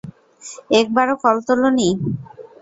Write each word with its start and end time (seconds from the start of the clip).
একবারও 0.79 1.15
কল 1.23 1.37
তুলো 1.47 1.69
নি। 1.77 1.87